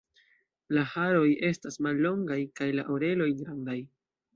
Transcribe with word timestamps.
La 0.75 0.85
haroj 0.93 1.27
estas 1.51 1.79
mallongaj 1.89 2.41
kaj 2.61 2.73
la 2.81 2.91
oreloj 2.97 3.33
grandaj. 3.45 3.83